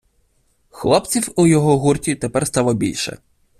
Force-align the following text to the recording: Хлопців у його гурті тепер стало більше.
Хлопців 0.69 1.29
у 1.35 1.47
його 1.47 1.77
гурті 1.79 2.15
тепер 2.15 2.47
стало 2.47 2.73
більше. 2.73 3.17